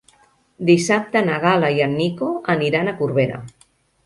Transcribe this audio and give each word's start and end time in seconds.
Dissabte 0.69 1.21
na 1.27 1.35
Gal·la 1.43 1.69
i 1.75 1.83
en 1.89 1.93
Nico 1.99 2.31
aniran 2.55 2.91
a 2.91 2.97
Corbera. 3.05 3.45